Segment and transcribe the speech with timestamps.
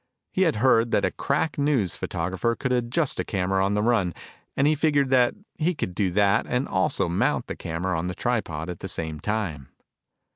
[0.31, 4.15] He had heard that a crack news photographer could adjust a camera on the run
[4.57, 8.15] and he figured that he could do that and also mount the camera on the
[8.15, 9.69] tripod at the same time.